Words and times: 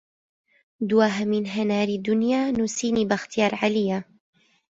دواهەمین 0.89 1.45
هەناری 1.55 2.01
دونیا 2.07 2.41
نوسینی 2.57 3.09
بەختیار 3.11 3.53
عەلییە 3.61 3.99